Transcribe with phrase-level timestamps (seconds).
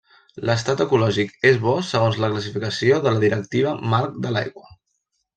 [0.49, 4.73] L'estat ecològic és Bo segons la classificació de la Directiva Marc de l’Aigua.